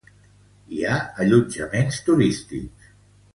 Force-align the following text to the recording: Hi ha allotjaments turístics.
Hi 0.75 0.79
ha 0.91 0.95
allotjaments 1.25 2.01
turístics. 2.09 2.89